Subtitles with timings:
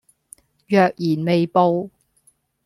[0.67, 0.95] 若然
[1.25, 1.91] 未報